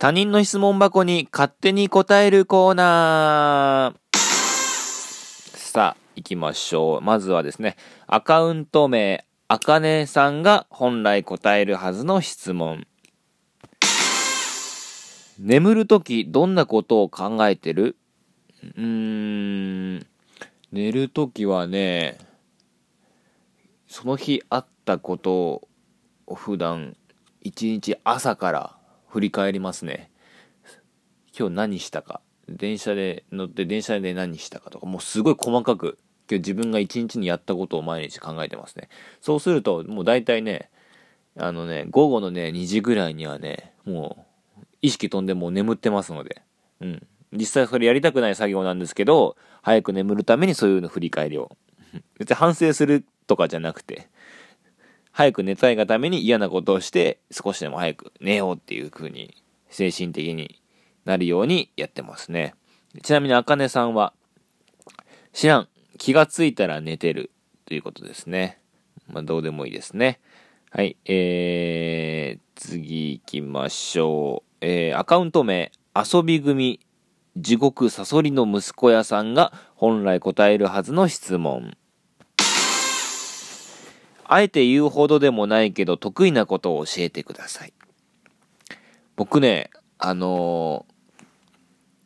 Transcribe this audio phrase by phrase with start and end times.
[0.00, 4.18] 他人の質問箱に勝手に答えるコーナー。
[5.56, 7.00] さあ、行きましょう。
[7.00, 7.74] まずはですね、
[8.06, 12.86] アカウント名、あかねさんが本来答えるはずの質問。
[15.40, 17.96] 眠るときどんなことを考えてる？
[18.62, 18.84] うー
[19.96, 20.06] ん、
[20.70, 22.18] 寝るときはね、
[23.88, 25.68] その日あったこと
[26.28, 26.96] を普段
[27.40, 28.77] 一日朝から
[29.08, 30.10] 振り返りますね。
[31.38, 32.20] 今日何したか。
[32.48, 35.98] 電車で乗って電車で何したかとか、もうすごい細かく、
[36.30, 38.88] 今日自分が一日にやったことを毎日考えてますね。
[39.20, 40.70] そうすると、もう大体ね、
[41.36, 44.26] あのね、午後のね、2時ぐらいにはね、も
[44.58, 46.42] う、意識飛んでもう眠ってますので、
[46.80, 47.06] うん。
[47.32, 51.56] 実際それやりたくない作業なんですけど、早く眠るためにそういうの振り返りを。
[52.18, 54.08] 別に反省するとかじゃなくて、
[55.18, 59.34] 早く寝たいがために嫌なことをして少しでも早く寝ようっていう風に
[59.68, 60.62] 精神的に
[61.04, 62.54] なるようにやってますね。
[63.02, 64.12] ちなみにあかねさんは
[65.32, 65.68] 知らん。
[65.98, 67.32] 気がついたら寝てる
[67.66, 68.60] ということですね。
[69.08, 70.20] まあどうでもいいですね。
[70.70, 70.96] はい。
[71.04, 74.56] えー、次行きましょう。
[74.60, 76.78] えー、アカウント名、遊び組、
[77.36, 81.76] 地獄サソリの息子屋さんが本来答えるはずの質問。
[84.30, 87.72] あえて言うほどでもないけど得意なことを教えてください。
[89.16, 90.86] 僕ね、あの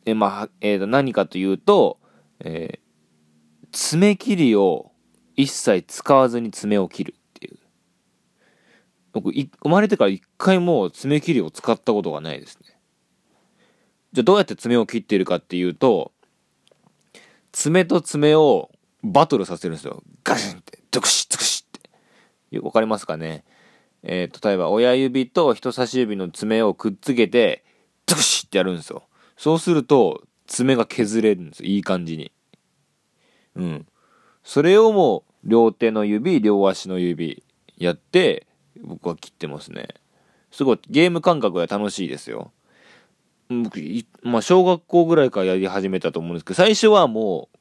[0.05, 1.99] ー、え、まあ、えー、と、何かというと、
[2.39, 4.91] えー、爪切りを
[5.35, 7.57] 一切使わずに爪を切るっていう。
[9.11, 12.77] 僕、生まれてから一回も爪切りを使ったことがないですね。
[14.13, 16.13] じゃあどうやって爪を切っているかっていうと、
[17.51, 18.71] 爪と爪を
[19.03, 20.01] バトルさせるんですよ。
[20.23, 21.63] ガシンって、ドクシッドクシッ
[22.59, 23.43] わかりますかね？
[24.03, 27.63] えー、例えば親指と人差し指の爪をくっつけて、
[28.05, 29.03] ドクシってやるんですよ。
[29.37, 31.63] そうすると、爪が削れるんです。
[31.63, 32.31] いい感じに。
[33.55, 33.87] うん。
[34.43, 37.43] それをもう、両手の指、両足の指、
[37.77, 38.45] やって、
[38.81, 39.87] 僕は切ってますね。
[40.51, 42.51] すごい、ゲーム感覚が楽しいですよ。
[43.49, 43.79] 僕、
[44.21, 47.57] まあ、小学校ぐらいからやり始めたと思うんですけど、最初はもう、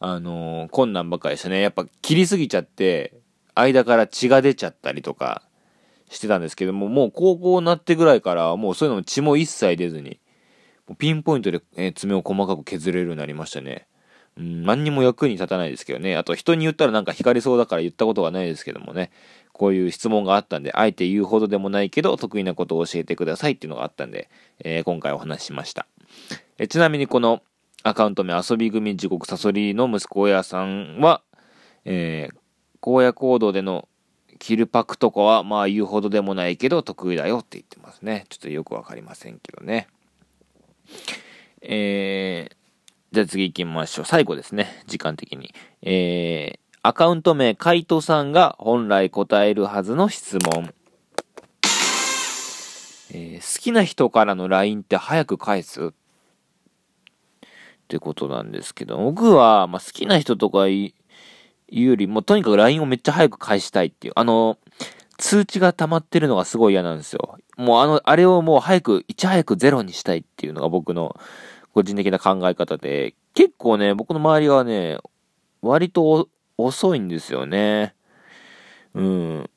[0.00, 1.60] あのー、困難ばっかりでしたね。
[1.60, 3.20] やっぱ切りすぎちゃって、
[3.54, 5.42] 間から血が出ちゃったりとか
[6.08, 10.20] してたんですけども、もう高校になってぐらいからもうそういうのも血も一切出ずに、
[10.98, 13.86] ピンポイントで、え爪を細かく削れるようになりましたね。
[14.36, 16.16] うん、何にも役に立たないですけどね。
[16.16, 19.10] あと人に言ったらなんか光りそうだから言ったことがないですけどもね。
[19.52, 24.30] こういう質問があったんで、あえて言うほどでもないけど、得意なことを教えてくださいっていうのがあったんで、
[24.64, 25.86] えー、今回お話ししました。
[26.58, 27.42] えちなみにこの
[27.82, 31.22] アカウント名遊び組地獄サソリの息子親さんは、
[31.84, 32.41] えー、
[32.84, 33.88] 荒野行動での
[34.38, 38.26] キルパクとかはまあ言うほどでもないけど得意だよって言ってますね。
[38.28, 39.86] ちょっとよくわかりませんけどね。
[41.60, 42.54] えー、
[43.12, 44.04] じゃあ次行きましょう。
[44.04, 44.82] 最後ですね。
[44.88, 45.54] 時間的に。
[45.82, 50.74] えー、アカウント名、カイトさんが本来答えるはずの質問。
[53.14, 55.88] えー、好きな人からの LINE って早く返す？
[55.88, 55.90] っ
[57.86, 60.94] てことなんですけど、僕は、まあ、好きな人とかい
[61.80, 64.58] うよりも、とにかく LINE をめっちゃ早く返したいっていう、あの、
[65.18, 67.38] 通知が溜まってるのがすごい嫌なんですよ。
[67.56, 71.16] もうあの、あれをもう早く、いち早くゼロにしたいっていうのが僕の
[71.74, 74.98] 個人的な考え方で、結構ね、僕の周りはね、
[75.62, 76.28] 割と
[76.58, 77.94] 遅いんですよね。
[78.94, 79.50] うん。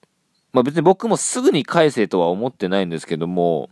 [0.54, 3.70] まあ別に僕もすぐに返せとは思ってないんですけども、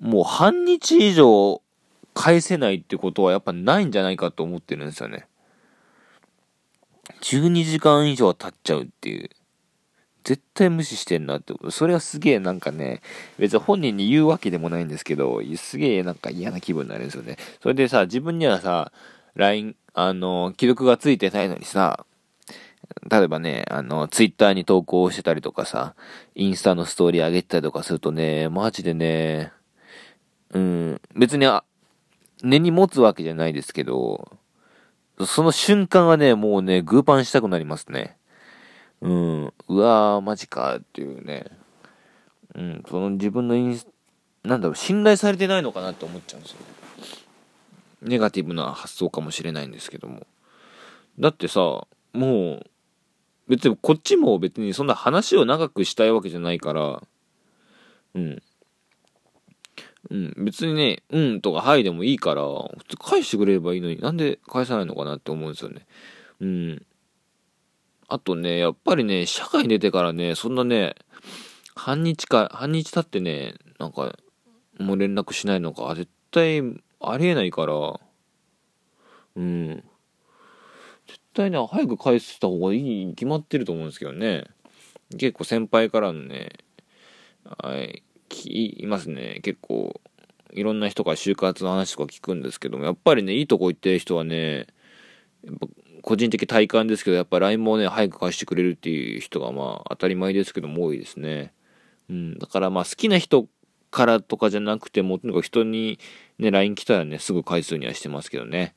[0.00, 1.62] もう半日以上
[2.12, 5.27] 返せないってことはやっぱないんじゃないかと思ってるんですよね。
[7.22, 9.30] 12時間以上経っちゃうっていう。
[10.24, 11.54] 絶対無視してんなって。
[11.70, 13.00] それはすげえなんかね、
[13.38, 17.36] 別に本人に言うわけでもないんですけど、すげえなんか嫌な気分になるんですよね。
[17.62, 18.92] それでさ、自分にはさ、
[19.36, 22.04] LINE、あの、既読がついてないのにさ、
[23.10, 25.94] 例えばね、あの、ツイッターに投稿してたりとかさ、
[26.34, 29.52] インスタのストーリー上げてたりとかするとね、マジでね、
[30.52, 31.64] うん、別に、あ、
[32.42, 34.37] 根に持つわけじゃないですけど、
[35.26, 38.16] その瞬間はね、もうね、グーパンしたくなりますね。
[39.00, 39.52] うん。
[39.68, 41.46] うわー、マジかっていうね。
[42.54, 42.82] うん。
[42.88, 43.86] その自分のインス、
[44.44, 46.58] なんだろう、信頼されてないのかなって思っちゃうんですよ。
[48.02, 50.26] ネガティブな発想かもしれないんですけども。
[51.18, 52.66] だってさ、もう、
[53.48, 57.02] 別にこっちも別にそんな話を長くしたいわけじゃないから、
[58.14, 58.42] うん。
[60.10, 65.86] うん、別にね、うんとかはいでもいいから、普通返してくれればいいのになんで返さないのかなって思うんですよね。
[66.40, 66.86] うん。
[68.08, 70.94] あとね、やっぱりね、社会に出てからね、そんなね、
[71.74, 74.16] 半日か、半日経ってね、なんか、
[74.78, 75.94] もう連絡しないのか。
[75.94, 76.62] 絶対
[77.00, 78.00] ありえないから。
[79.36, 79.84] うん。
[81.06, 84.44] 絶対ね、早く返した方がいいに決まってると思うんですけどね。
[85.10, 86.50] 結構先輩からのね、
[87.44, 89.40] はい、いますね。
[89.42, 90.00] 結構、
[90.52, 94.66] いろんな人から就活の話とか聞くんですけども、やっぱりね、いいとこ行ってる人はね、
[96.02, 101.52] 個人的体感ですけど、やっぱ LINE もね、早く返してくれるっていう人がまあ当たり前ですけども多いですね。
[102.08, 103.46] うん、だからまあ好きな人
[103.90, 105.98] からとかじゃなくても、とにかく人に
[106.38, 108.74] ね、LINE 来たらね、すぐ返すようにはしてますけどね。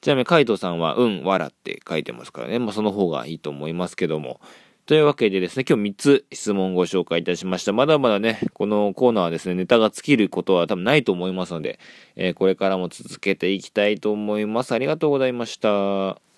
[0.00, 2.58] ちなみにカイトさんは、うん、わらって書いてますからね。
[2.58, 4.40] まあその方がいいと思いますけども。
[4.86, 7.72] というわけでですね、今日3つ質問をご紹介いたしました。
[7.72, 11.78] まだまだね、このコーナーはですね、ネタが尽きることは多分ないと思いますので、
[12.16, 14.72] えー、これからも続けていきたいと思います。
[14.72, 16.33] ありがとうございました。